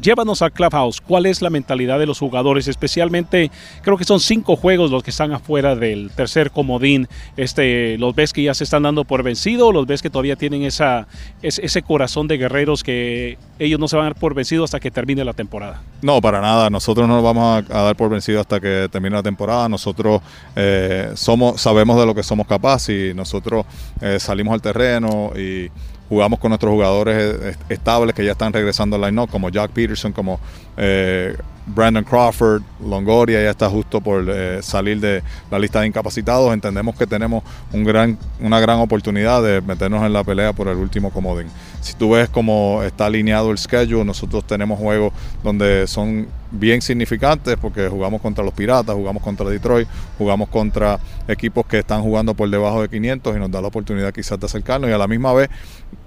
llévanos 0.01 0.41
al 0.41 0.51
Clubhouse. 0.51 1.01
¿Cuál 1.01 1.25
es 1.25 1.41
la 1.41 1.49
mentalidad 1.49 1.99
de 1.99 2.05
los 2.05 2.19
jugadores? 2.19 2.67
Especialmente, 2.67 3.51
creo 3.81 3.97
que 3.97 4.03
son 4.03 4.19
cinco 4.19 4.55
juegos 4.55 4.91
los 4.91 5.03
que 5.03 5.09
están 5.09 5.33
afuera 5.33 5.75
del 5.75 6.11
tercer 6.11 6.51
comodín. 6.51 7.07
Este, 7.37 7.97
¿Los 7.97 8.15
ves 8.15 8.33
que 8.33 8.43
ya 8.43 8.53
se 8.53 8.63
están 8.63 8.83
dando 8.83 9.05
por 9.05 9.23
vencido? 9.23 9.71
¿Los 9.71 9.87
ves 9.87 10.01
que 10.01 10.09
todavía 10.09 10.35
tienen 10.35 10.63
esa, 10.63 11.07
ese 11.41 11.81
corazón 11.81 12.27
de 12.27 12.37
guerreros 12.37 12.83
que 12.83 13.37
ellos 13.59 13.79
no 13.79 13.87
se 13.87 13.95
van 13.95 14.05
a 14.05 14.09
dar 14.09 14.19
por 14.19 14.33
vencido 14.33 14.63
hasta 14.63 14.79
que 14.79 14.91
termine 14.91 15.25
la 15.25 15.33
temporada? 15.33 15.81
No, 16.01 16.21
para 16.21 16.41
nada. 16.41 16.69
Nosotros 16.69 17.07
no 17.07 17.15
nos 17.15 17.23
vamos 17.23 17.63
a, 17.69 17.83
dar 17.83 17.95
por 17.95 18.09
vencido 18.09 18.39
hasta 18.41 18.59
que 18.59 18.87
termine 18.91 19.15
la 19.15 19.23
temporada. 19.23 19.67
Nosotros 19.69 20.21
eh, 20.55 21.11
somos, 21.15 21.61
sabemos 21.61 21.99
de 21.99 22.05
lo 22.05 22.15
que 22.15 22.23
somos 22.23 22.47
capaces 22.47 23.11
y 23.11 23.13
nosotros 23.13 23.65
eh, 24.01 24.19
salimos 24.19 24.53
al 24.53 24.61
terreno 24.61 25.31
y 25.35 25.69
jugamos 26.11 26.39
con 26.39 26.49
nuestros 26.49 26.73
jugadores 26.73 27.39
eh, 27.41 27.55
estables 27.69 28.13
que 28.13 28.25
ya 28.25 28.33
están 28.33 28.51
regresando 28.51 28.97
al 28.97 29.03
line-up, 29.03 29.29
como 29.29 29.47
Jack 29.47 29.71
Peterson, 29.71 30.11
como 30.11 30.41
eh, 30.75 31.37
Brandon 31.65 32.03
Crawford, 32.03 32.61
Longoria 32.85 33.41
ya 33.41 33.51
está 33.51 33.69
justo 33.69 34.01
por 34.01 34.25
eh, 34.27 34.61
salir 34.61 34.99
de 34.99 35.23
la 35.49 35.57
lista 35.57 35.79
de 35.79 35.87
incapacitados. 35.87 36.53
Entendemos 36.53 36.97
que 36.97 37.07
tenemos 37.07 37.45
un 37.71 37.85
gran, 37.85 38.17
una 38.41 38.59
gran 38.59 38.79
oportunidad 38.79 39.41
de 39.41 39.61
meternos 39.61 40.03
en 40.05 40.11
la 40.11 40.21
pelea 40.25 40.51
por 40.51 40.67
el 40.67 40.75
último 40.75 41.11
comodín. 41.11 41.47
Si 41.79 41.93
tú 41.93 42.11
ves 42.11 42.27
cómo 42.27 42.83
está 42.83 43.05
alineado 43.05 43.49
el 43.49 43.57
schedule, 43.57 44.03
nosotros 44.03 44.45
tenemos 44.45 44.77
juegos 44.77 45.13
donde 45.43 45.87
son 45.87 46.27
bien 46.51 46.81
significantes 46.81 47.57
porque 47.59 47.87
jugamos 47.87 48.21
contra 48.21 48.43
los 48.43 48.53
Piratas, 48.53 48.95
jugamos 48.95 49.23
contra 49.23 49.49
Detroit, 49.49 49.87
jugamos 50.17 50.49
contra 50.49 50.99
equipos 51.27 51.65
que 51.65 51.79
están 51.79 52.01
jugando 52.01 52.33
por 52.33 52.49
debajo 52.49 52.81
de 52.81 52.89
500 52.89 53.35
y 53.35 53.39
nos 53.39 53.51
da 53.51 53.61
la 53.61 53.67
oportunidad 53.67 54.13
quizás 54.13 54.39
de 54.39 54.45
acercarnos 54.45 54.89
y 54.89 54.93
a 54.93 54.97
la 54.97 55.07
misma 55.07 55.33
vez 55.33 55.49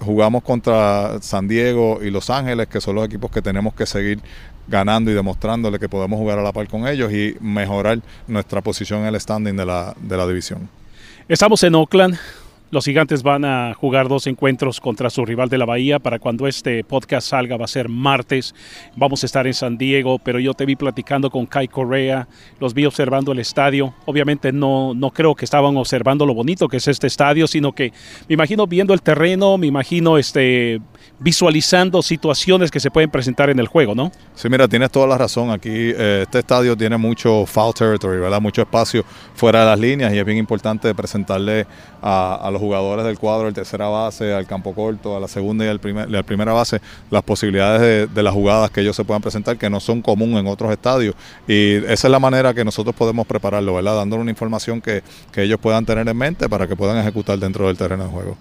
jugamos 0.01 0.43
contra 0.43 1.21
San 1.21 1.49
Diego 1.49 2.01
y 2.03 2.11
Los 2.11 2.31
Ángeles, 2.31 2.69
que 2.69 2.81
son 2.81 2.97
los 2.97 3.07
equipos 3.07 3.31
que 3.31 3.43
tenemos 3.43 3.75
que 3.75 3.87
seguir 3.87 4.21
ganando 4.69 5.11
y 5.11 5.15
demostrándole 5.15 5.79
que 5.79 5.89
podemos 5.89 6.19
jugar 6.19 6.39
a 6.39 6.43
la 6.43 6.53
par 6.53 6.69
con 6.69 6.87
ellos 6.87 7.13
y 7.13 7.37
mejorar 7.41 8.01
nuestra 8.27 8.61
posición 8.61 9.01
en 9.01 9.07
el 9.07 9.21
standing 9.21 9.57
de 9.57 9.67
la, 9.67 9.95
de 10.01 10.17
la 10.17 10.27
división. 10.27 10.69
Estamos 11.29 11.63
en 11.63 11.75
Oakland, 11.75 12.19
los 12.75 12.87
gigantes 12.87 13.23
van 13.23 13.45
a 13.45 13.73
jugar 13.73 14.09
dos 14.09 14.27
encuentros 14.27 14.81
contra 14.81 15.09
su 15.09 15.25
rival 15.25 15.49
de 15.49 15.59
la 15.59 15.65
Bahía. 15.65 16.01
Para 16.01 16.19
cuando 16.19 16.49
este 16.49 16.83
podcast 16.83 17.29
salga 17.29 17.57
va 17.57 17.67
a 17.67 17.69
ser 17.69 17.89
martes. 17.89 18.53
Vamos 18.97 19.23
a 19.23 19.27
estar 19.27 19.47
en 19.47 19.55
San 19.55 19.79
Diego, 19.79 20.19
pero 20.19 20.41
yo 20.41 20.55
te 20.55 20.67
vi 20.67 20.75
platicando 20.75 21.31
con 21.31 21.47
Kai 21.47 21.69
Correa, 21.69 22.27
los 22.59 22.75
vi 22.75 22.85
observando 22.85 23.31
el 23.31 23.39
estadio. 23.39 23.95
Obviamente 24.07 24.51
no, 24.51 24.93
no 24.93 25.13
creo 25.13 25.37
que 25.37 25.45
estaban 25.45 25.77
observando 25.77 26.27
lo 26.27 26.35
bonito 26.35 26.67
que 26.67 26.79
es 26.79 26.89
este 26.89 27.07
estadio, 27.07 27.47
sino 27.47 27.71
que 27.71 27.93
me 28.29 28.35
imagino 28.35 28.67
viendo 28.67 28.93
el 28.93 29.03
terreno, 29.03 29.57
me 29.57 29.69
imagino 29.69 30.19
este, 30.19 30.81
visualizando 31.21 32.03
situaciones 32.03 32.73
que 32.73 32.81
se 32.81 32.91
pueden 32.91 33.09
presentar 33.09 33.51
en 33.51 33.61
el 33.61 33.69
juego, 33.69 33.95
¿no? 33.95 34.11
Sí, 34.35 34.49
mira, 34.49 34.67
tienes 34.67 34.91
toda 34.91 35.07
la 35.07 35.17
razón. 35.17 35.51
Aquí 35.51 35.71
eh, 35.71 36.23
este 36.23 36.41
estadio 36.41 36.77
tiene 36.77 36.97
mucho 36.97 37.47
foul 37.47 37.73
territory, 37.73 38.19
¿verdad? 38.19 38.41
Mucho 38.41 38.63
espacio 38.63 39.05
fuera 39.35 39.61
de 39.61 39.67
las 39.67 39.79
líneas 39.79 40.13
y 40.13 40.19
es 40.19 40.25
bien 40.25 40.39
importante 40.39 40.93
presentarle 40.93 41.69
a, 42.03 42.35
a 42.35 42.51
los 42.51 42.64
jugadores 42.65 43.05
del 43.05 43.19
cuadro, 43.19 43.49
el 43.49 43.55
tercera 43.55 43.89
base, 43.89 44.33
al 44.33 44.47
campo 44.47 44.75
corto, 44.75 45.17
a 45.17 45.21
la 45.21 45.29
segunda 45.29 45.65
y 45.65 45.69
al 45.69 45.81
primer, 45.81 46.11
la 46.11 46.23
primera 46.23 46.53
base, 46.53 46.81
las 47.11 47.23
posibilidades 47.23 48.13
de, 48.13 48.23
las 48.23 48.33
jugadas 48.33 48.71
que 48.71 48.81
ellos 48.81 48.97
se 48.97 49.05
puedan 49.05 49.23
presentar, 49.23 49.57
que 49.57 49.71
no 49.71 49.81
son 49.81 50.03
comunes 50.03 50.41
en 50.41 50.47
otros 50.47 50.73
estadios. 50.73 51.15
Y 51.47 51.75
esa 51.77 52.09
es 52.09 52.11
la 52.11 52.19
manera 52.19 52.55
que 52.55 52.65
nosotros 52.65 52.95
podemos 52.95 53.27
prepararlo, 53.27 53.75
¿verdad? 53.75 53.97
Dándole 53.97 54.23
una 54.23 54.31
información 54.31 54.81
que, 54.81 55.03
que 55.33 55.43
ellos 55.43 55.59
puedan 55.61 55.85
tener 55.85 56.09
en 56.09 56.17
mente 56.17 56.49
para 56.49 56.67
que 56.67 56.77
puedan 56.77 56.99
ejecutar 56.99 57.39
dentro 57.39 57.67
del 57.67 57.77
terreno 57.77 58.05
de 58.05 58.11
juego. 58.11 58.37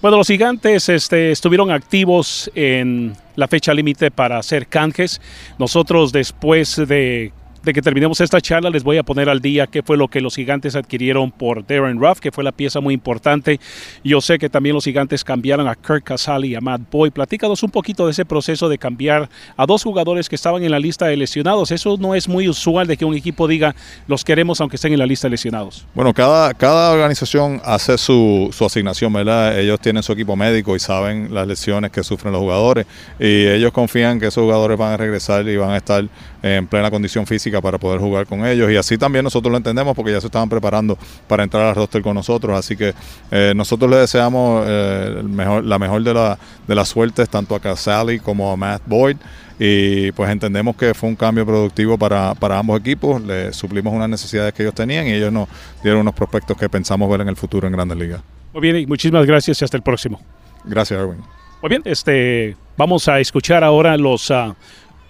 Bueno, 0.00 0.18
los 0.18 0.28
gigantes 0.28 0.88
este, 0.88 1.32
estuvieron 1.32 1.72
activos 1.72 2.48
en 2.54 3.16
la 3.34 3.48
fecha 3.48 3.74
límite 3.74 4.12
para 4.12 4.38
hacer 4.38 4.68
canjes. 4.68 5.20
Nosotros 5.58 6.12
después 6.12 6.76
de 6.76 7.32
que 7.72 7.82
terminemos 7.82 8.20
esta 8.20 8.40
charla, 8.40 8.70
les 8.70 8.82
voy 8.82 8.98
a 8.98 9.02
poner 9.02 9.28
al 9.28 9.40
día 9.40 9.66
qué 9.66 9.82
fue 9.82 9.96
lo 9.96 10.08
que 10.08 10.20
los 10.20 10.34
gigantes 10.34 10.76
adquirieron 10.76 11.30
por 11.30 11.66
Darren 11.66 12.00
Ruff, 12.00 12.20
que 12.20 12.32
fue 12.32 12.44
la 12.44 12.52
pieza 12.52 12.80
muy 12.80 12.94
importante. 12.94 13.60
Yo 14.04 14.20
sé 14.20 14.38
que 14.38 14.48
también 14.48 14.74
los 14.74 14.84
gigantes 14.84 15.24
cambiaron 15.24 15.68
a 15.68 15.74
Kirk 15.74 16.04
Casale 16.04 16.48
y 16.48 16.54
a 16.54 16.60
Matt 16.60 16.82
Boyd. 16.90 17.12
Platícanos 17.12 17.62
un 17.62 17.70
poquito 17.70 18.06
de 18.06 18.12
ese 18.12 18.24
proceso 18.24 18.68
de 18.68 18.78
cambiar 18.78 19.28
a 19.56 19.66
dos 19.66 19.82
jugadores 19.82 20.28
que 20.28 20.36
estaban 20.36 20.62
en 20.62 20.70
la 20.70 20.78
lista 20.78 21.06
de 21.06 21.16
lesionados. 21.16 21.70
Eso 21.70 21.96
no 21.98 22.14
es 22.14 22.28
muy 22.28 22.48
usual 22.48 22.86
de 22.86 22.96
que 22.96 23.04
un 23.04 23.14
equipo 23.14 23.48
diga 23.48 23.74
los 24.06 24.24
queremos 24.24 24.60
aunque 24.60 24.76
estén 24.76 24.92
en 24.92 24.98
la 24.98 25.06
lista 25.06 25.26
de 25.26 25.32
lesionados. 25.32 25.86
Bueno, 25.94 26.14
cada, 26.14 26.54
cada 26.54 26.92
organización 26.92 27.60
hace 27.64 27.98
su, 27.98 28.50
su 28.52 28.64
asignación, 28.64 29.12
¿verdad? 29.12 29.58
Ellos 29.58 29.80
tienen 29.80 30.02
su 30.02 30.12
equipo 30.12 30.36
médico 30.36 30.76
y 30.76 30.80
saben 30.80 31.32
las 31.34 31.46
lesiones 31.46 31.90
que 31.90 32.02
sufren 32.02 32.32
los 32.32 32.40
jugadores 32.40 32.86
y 33.18 33.46
ellos 33.46 33.72
confían 33.72 34.20
que 34.20 34.26
esos 34.26 34.42
jugadores 34.42 34.78
van 34.78 34.92
a 34.92 34.96
regresar 34.96 35.48
y 35.48 35.56
van 35.56 35.70
a 35.70 35.76
estar 35.76 36.04
en 36.42 36.66
plena 36.66 36.90
condición 36.90 37.26
física 37.26 37.60
para 37.60 37.78
poder 37.78 38.00
jugar 38.00 38.26
con 38.26 38.46
ellos. 38.46 38.70
Y 38.70 38.76
así 38.76 38.98
también 38.98 39.24
nosotros 39.24 39.50
lo 39.50 39.56
entendemos 39.56 39.94
porque 39.94 40.12
ya 40.12 40.20
se 40.20 40.26
estaban 40.26 40.48
preparando 40.48 40.98
para 41.26 41.42
entrar 41.42 41.64
al 41.66 41.74
roster 41.74 42.02
con 42.02 42.14
nosotros. 42.14 42.56
Así 42.56 42.76
que 42.76 42.94
eh, 43.30 43.52
nosotros 43.56 43.90
le 43.90 43.96
deseamos 43.98 44.64
eh, 44.66 45.22
mejor, 45.24 45.64
la 45.64 45.78
mejor 45.78 46.02
de, 46.02 46.14
la, 46.14 46.38
de 46.66 46.74
las 46.74 46.88
suertes 46.88 47.28
tanto 47.28 47.54
a 47.54 47.60
Casali 47.60 48.18
como 48.20 48.52
a 48.52 48.56
Matt 48.56 48.82
Boyd. 48.86 49.16
Y 49.60 50.12
pues 50.12 50.30
entendemos 50.30 50.76
que 50.76 50.94
fue 50.94 51.08
un 51.08 51.16
cambio 51.16 51.44
productivo 51.44 51.98
para, 51.98 52.34
para 52.34 52.58
ambos 52.58 52.78
equipos. 52.78 53.20
Le 53.20 53.52
suplimos 53.52 53.92
unas 53.92 54.08
necesidades 54.08 54.54
que 54.54 54.62
ellos 54.62 54.74
tenían 54.74 55.06
y 55.08 55.12
ellos 55.12 55.32
nos 55.32 55.48
dieron 55.82 56.02
unos 56.02 56.14
prospectos 56.14 56.56
que 56.56 56.68
pensamos 56.68 57.10
ver 57.10 57.22
en 57.22 57.28
el 57.28 57.36
futuro 57.36 57.66
en 57.66 57.72
Grandes 57.72 57.98
Ligas. 57.98 58.20
Muy 58.52 58.62
bien, 58.62 58.76
y 58.76 58.86
muchísimas 58.86 59.26
gracias 59.26 59.60
y 59.60 59.64
hasta 59.64 59.76
el 59.76 59.82
próximo. 59.82 60.20
Gracias, 60.64 60.98
Erwin. 60.98 61.18
Muy 61.60 61.70
bien, 61.70 61.82
este, 61.84 62.56
vamos 62.76 63.08
a 63.08 63.18
escuchar 63.18 63.64
ahora 63.64 63.96
los 63.96 64.30
uh, 64.30 64.54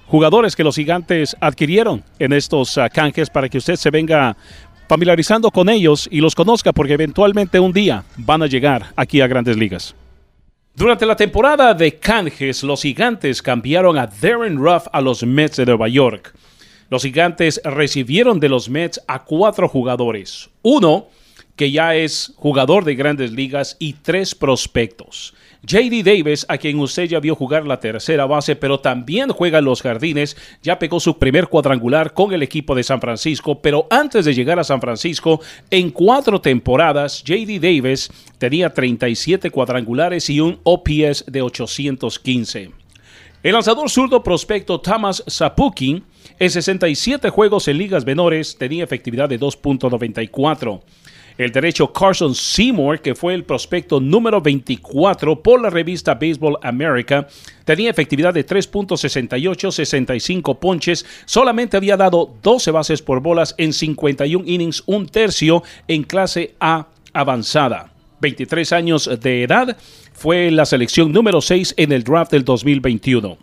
jugadores 0.09 0.57
que 0.57 0.65
los 0.65 0.75
gigantes 0.75 1.37
adquirieron 1.41 2.03
en 2.19 2.33
estos 2.33 2.77
uh, 2.77 2.89
canjes 2.93 3.31
para 3.31 3.49
que 3.49 3.59
usted 3.59 3.77
se 3.77 3.91
venga 3.91 4.37
familiarizando 4.89 5.51
con 5.51 5.69
ellos 5.69 6.09
y 6.11 6.21
los 6.21 6.35
conozca 6.35 6.73
porque 6.73 6.95
eventualmente 6.95 7.61
un 7.61 7.73
día 7.73 8.05
van 8.17 8.43
a 8.43 8.47
llegar 8.47 8.87
aquí 8.97 9.21
a 9.21 9.27
grandes 9.27 9.57
ligas. 9.57 9.95
Durante 10.75 11.07
la 11.07 11.17
temporada 11.17 11.75
de 11.75 11.97
canjes, 11.97 12.63
los 12.63 12.83
gigantes 12.83 13.43
cambiaron 13.43 13.99
a 13.99 14.07
Darren 14.07 14.57
Ruff 14.57 14.87
a 14.93 15.01
los 15.01 15.25
Mets 15.25 15.57
de 15.57 15.67
Nueva 15.67 15.89
York. 15.89 16.35
Los 16.89 17.03
gigantes 17.03 17.61
recibieron 17.65 18.41
de 18.41 18.49
los 18.49 18.71
Mets 18.71 19.01
a 19.07 19.25
cuatro 19.25 19.69
jugadores. 19.69 20.49
Uno 20.63 21.09
que 21.59 21.73
ya 21.73 21.97
es 21.97 22.33
jugador 22.37 22.85
de 22.85 22.95
grandes 22.95 23.33
ligas 23.33 23.77
y 23.81 23.95
tres 23.95 24.35
prospectos. 24.35 25.35
JD 25.65 26.05
Davis, 26.05 26.47
a 26.49 26.57
quien 26.57 26.79
usted 26.79 27.07
ya 27.07 27.19
vio 27.19 27.35
jugar 27.35 27.67
la 27.67 27.81
tercera 27.81 28.27
base, 28.27 28.55
pero 28.55 28.79
también 28.79 29.31
juega 29.31 29.59
en 29.59 29.65
los 29.65 29.83
jardines, 29.83 30.37
ya 30.63 30.79
pegó 30.79 31.01
su 31.01 31.19
primer 31.19 31.49
cuadrangular 31.49 32.15
con 32.15 32.33
el 32.33 32.45
equipo 32.45 32.77
de 32.77 32.85
San 32.85 33.01
Francisco, 33.01 33.61
pero 33.61 33.89
antes 33.91 34.25
de 34.25 34.35
llegar 34.35 34.61
a 34.61 34.65
San 34.65 34.81
Francisco, 34.81 35.41
en 35.69 35.91
cuatro 35.91 36.41
temporadas, 36.41 37.25
JD 37.25 37.61
Davis 37.61 38.09
tenía 38.39 38.73
37 38.73 39.51
cuadrangulares 39.51 40.31
y 40.31 40.39
un 40.39 40.61
OPS 40.63 41.25
de 41.27 41.43
815. 41.43 42.71
El 43.43 43.53
lanzador 43.53 43.91
zurdo 43.91 44.23
prospecto 44.23 44.81
Thomas 44.81 45.25
Sapukin 45.27 46.05
en 46.39 46.51
67 46.51 47.31
juegos 47.31 47.67
en 47.67 47.79
ligas 47.79 48.07
menores 48.07 48.57
tenía 48.57 48.85
efectividad 48.85 49.29
de 49.29 49.41
2.94. 49.41 50.83
El 51.39 51.53
derecho 51.53 51.93
Carson 51.93 52.35
Seymour, 52.35 53.01
que 53.01 53.15
fue 53.15 53.33
el 53.33 53.45
prospecto 53.45 54.01
número 54.01 54.41
24 54.41 55.41
por 55.41 55.61
la 55.61 55.71
revista 55.71 56.15
Baseball 56.15 56.59
America, 56.63 57.29
tenía 57.65 57.91
efectividad 57.91 58.35
de 58.35 58.45
3.68, 58.45 59.71
65 59.71 60.59
ponches, 60.59 61.07
solamente 61.27 61.77
había 61.77 61.97
dado 61.97 62.35
12 62.43 62.73
bases 62.73 63.03
por 63.03 63.21
bolas 63.21 63.55
en 63.57 63.73
51 63.73 64.45
innings, 64.49 64.83
un 64.87 65.07
tercio 65.07 65.63
en 65.87 66.03
clase 66.03 66.57
A 66.59 66.89
avanzada. 67.13 67.93
23 68.21 68.73
años 68.73 69.09
de 69.21 69.45
edad, 69.45 69.77
fue 70.13 70.51
la 70.51 70.67
selección 70.67 71.13
número 71.13 71.41
6 71.41 71.75
en 71.77 71.93
el 71.93 72.03
draft 72.03 72.33
del 72.33 72.45
2021. 72.45 73.39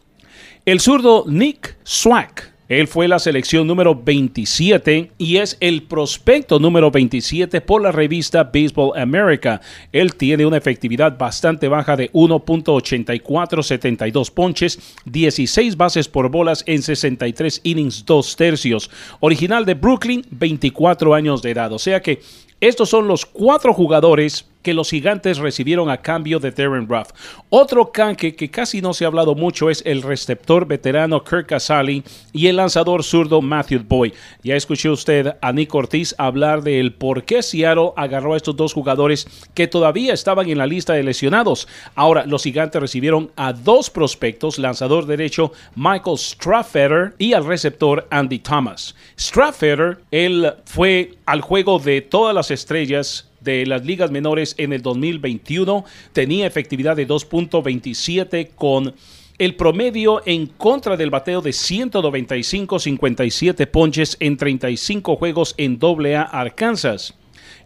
El 0.65 0.81
zurdo 0.81 1.23
Nick 1.27 1.77
Swack 1.83 2.54
él 2.67 2.88
fue 2.88 3.07
la 3.07 3.19
selección 3.19 3.67
número 3.67 3.93
27 3.93 5.12
y 5.19 5.38
es 5.38 5.55
el 5.60 5.84
prospecto 5.84 6.60
número 6.60 6.89
27 6.89 7.62
por 7.62 7.81
la 7.81 7.91
revista 7.91 8.43
Baseball 8.45 8.98
America. 8.98 9.62
Él 9.91 10.15
tiene 10.15 10.48
una 10.48 10.57
efectividad 10.57 11.15
bastante 11.15 11.67
baja 11.67 11.95
de 11.95 12.12
1.84, 12.12 13.62
72 13.62 14.31
ponches, 14.31 14.79
16 15.05 15.77
bases 15.77 16.07
por 16.07 16.29
bolas 16.29 16.63
en 16.65 16.81
63 16.81 17.62
innings, 17.63 18.03
2 18.03 18.36
tercios. 18.36 18.89
Original 19.19 19.65
de 19.65 19.75
Brooklyn, 19.75 20.25
24 20.31 21.13
años 21.13 21.43
de 21.43 21.51
edad. 21.51 21.72
O 21.72 21.79
sea 21.79 22.01
que 22.01 22.19
estos 22.60 22.89
son 22.89 23.07
los 23.07 23.25
cuatro 23.25 23.74
jugadores 23.74 24.48
que 24.65 24.74
los 24.74 24.89
gigantes 24.89 25.38
recibieron 25.38 25.91
a 25.91 26.01
cambio 26.01 26.39
de 26.39 26.50
Darren 26.50 26.89
Ruff. 26.89 27.10
Otro 27.50 27.91
canque 27.91 28.36
que 28.36 28.50
casi 28.50 28.81
no 28.81 28.95
se 28.95 29.05
ha 29.05 29.07
hablado 29.07 29.36
mucho 29.36 29.69
es 29.69 29.84
el 29.86 30.01
receptor 30.01 30.65
veterano 30.65 31.24
Kirk 31.24 31.45
Casale 31.45 32.01
y 32.34 32.48
el 32.48 32.55
lanzador 32.55 33.03
zurdo 33.03 33.43
Matthew 33.43 33.84
Boyd. 33.88 34.13
Ya 34.41 34.55
escuchó 34.55 34.93
usted 34.93 35.36
a 35.39 35.53
Nick 35.53 35.75
Ortiz 35.75 36.15
hablar 36.17 36.63
del 36.63 36.93
por 36.93 37.25
qué 37.25 37.43
Seattle 37.43 37.91
agarró 37.95 38.34
a 38.34 38.38
estos 38.38 38.55
dos 38.55 38.74
jugadores 38.74 39.27
que 39.53 39.67
todavía 39.67 40.15
estaban 40.15 40.50
en 40.50 40.57
la 40.57 40.65
lista 40.65 40.93
de 40.93 41.03
lesionados. 41.03 41.67
Ahora, 41.93 42.25
los 42.25 42.41
gigantes 42.41 42.81
recibieron 42.81 43.29
a 43.36 43.53
dos 43.53 43.91
prospectos, 43.91 44.57
lanzador 44.57 45.05
derecho 45.05 45.51
Michael 45.75 46.17
Straffeder 46.17 47.13
y 47.19 47.34
al 47.34 47.45
receptor 47.45 48.07
Andy 48.10 48.39
Thomas. 48.39 48.95
Straffeder, 49.15 50.00
él 50.10 50.51
fue 50.65 51.19
al 51.27 51.41
juego 51.41 51.77
de 51.77 52.01
todas 52.01 52.34
las 52.34 52.50
estrellas 52.50 53.29
de 53.45 53.65
las 53.65 53.85
ligas 53.85 54.11
menores 54.11 54.55
en 54.57 54.73
el 54.73 54.81
2021. 54.81 55.85
Tenía 56.11 56.45
efectividad 56.45 56.97
de 56.97 57.07
2.27 57.07 58.49
con 58.55 58.93
el 59.37 59.55
promedio 59.55 60.21
en 60.25 60.47
contra 60.47 60.97
del 60.97 61.09
bateo 61.09 61.39
de 61.41 61.51
195-57 61.51 63.65
ponches 63.67 64.17
en 64.19 64.35
35 64.35 65.15
juegos 65.15 65.55
en 65.57 65.79
AA 65.81 66.23
Arkansas. 66.23 67.13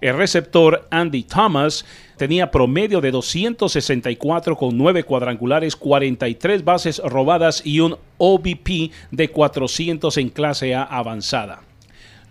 El 0.01 0.17
receptor 0.17 0.87
Andy 0.91 1.23
Thomas 1.23 1.85
tenía 2.17 2.51
promedio 2.51 3.01
de 3.01 3.09
264 3.11 4.55
con 4.55 4.77
9 4.77 5.03
cuadrangulares, 5.03 5.75
43 5.75 6.63
bases 6.63 7.01
robadas 7.03 7.61
y 7.65 7.81
un 7.81 7.97
OBP 8.17 8.91
de 9.11 9.29
400 9.29 10.17
en 10.17 10.29
clase 10.29 10.73
A 10.73 10.83
avanzada. 10.83 11.63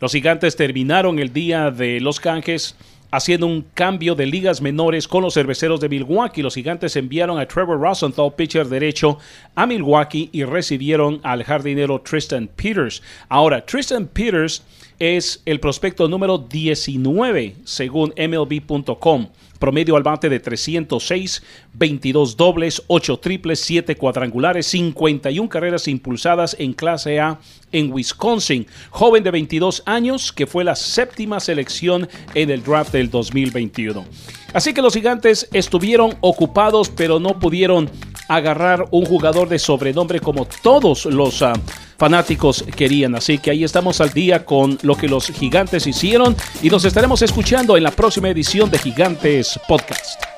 Los 0.01 0.13
gigantes 0.13 0.57
terminaron 0.57 1.19
el 1.19 1.31
día 1.33 1.71
de 1.71 2.01
los 2.01 2.21
canjes 2.21 2.75
haciendo 3.11 3.47
un 3.47 3.65
cambio 3.75 4.15
de 4.15 4.27
ligas 4.27 4.61
menores 4.61 5.09
con 5.09 5.23
los 5.23 5.35
cerveceros 5.35 5.81
de 5.81 5.89
Milwaukee. 5.89 6.43
Los 6.43 6.55
gigantes 6.55 6.97
enviaron 6.97 7.39
a 7.39 7.47
Trevor 7.47 7.81
Rosenthal, 7.81 8.33
pitcher 8.35 8.67
derecho, 8.67 9.19
a 9.55 9.67
Milwaukee 9.67 10.29
y 10.33 10.45
recibieron 10.45 11.21
al 11.23 11.45
jardinero 11.45 12.01
Tristan 12.01 12.49
Peters. 12.55 13.03
Ahora, 13.29 13.65
Tristan 13.65 14.07
Peters 14.07 14.63
es 14.99 15.43
el 15.45 15.61
prospecto 15.61 16.09
número 16.09 16.39
19 16.39 17.57
según 17.65 18.13
MLB.com. 18.17 19.29
Promedio 19.59 19.97
al 19.97 20.03
bate 20.03 20.29
de 20.29 20.41
306, 20.41 21.43
22 21.73 22.37
dobles, 22.37 22.83
8 22.87 23.19
triples, 23.19 23.61
7 23.61 23.97
cuadrangulares, 23.97 24.67
51 24.67 25.49
carreras 25.49 25.89
impulsadas 25.89 26.57
en 26.59 26.73
clase 26.73 27.21
A 27.21 27.39
en 27.73 27.93
Wisconsin. 27.93 28.67
Joven 28.91 29.25
de 29.25 29.31
22 29.31 29.83
años 29.87 30.33
que 30.33 30.47
fue 30.47 30.65
la 30.65 30.77
séptima 30.77 31.41
selección 31.41 32.09
en 32.35 32.51
el 32.51 32.63
draft 32.63 32.93
del 32.93 33.11
2021. 33.11 34.07
Así 34.53 34.73
que 34.73 34.83
los 34.83 34.95
gigantes 34.95 35.49
estuvieron 35.53 36.17
ocupados 36.21 36.89
pero 36.89 37.19
no 37.19 37.39
pudieron 37.39 37.91
agarrar 38.29 38.87
un 38.91 39.05
jugador 39.05 39.49
de 39.49 39.59
sobrenombre 39.59 40.21
como 40.21 40.47
todos 40.63 41.07
los 41.07 41.43
ah, 41.43 41.55
fanáticos 41.99 42.65
querían. 42.77 43.15
Así 43.15 43.39
que 43.39 43.51
ahí 43.51 43.65
estamos 43.65 44.01
al 44.01 44.11
día 44.11 44.45
con 44.45 44.79
lo 44.83 44.97
que 44.97 45.09
los 45.09 45.29
gigantes 45.29 45.87
hicieron 45.87 46.37
y 46.63 46.71
nos 46.71 46.85
estaremos 46.85 47.23
escuchando 47.23 47.77
en 47.77 47.83
la 47.83 47.91
próxima 47.91 48.29
edición 48.29 48.71
de 48.71 48.79
Gigantes 48.79 49.59
Podcast. 49.67 50.38